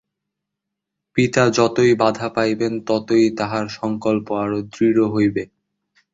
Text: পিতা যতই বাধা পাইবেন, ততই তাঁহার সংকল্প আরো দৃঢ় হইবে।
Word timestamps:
পিতা 1.17 1.43
যতই 1.49 1.91
বাধা 1.95 2.27
পাইবেন, 2.29 2.73
ততই 2.87 3.25
তাঁহার 3.37 3.65
সংকল্প 3.71 4.27
আরো 4.43 4.59
দৃঢ় 4.73 5.03
হইবে। 5.07 5.43